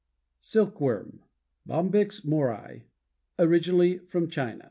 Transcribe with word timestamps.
=SILK 0.39 0.81
WORM= 0.81 1.19
Bombyx 1.67 2.25
mori. 2.25 2.85
Originally 3.37 3.99
from 3.99 4.29
China. 4.31 4.59